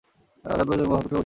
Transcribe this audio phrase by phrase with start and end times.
[0.43, 1.19] তাহার পূর্বে তুমি পশু অপেক্ষা উচ্চতর নও।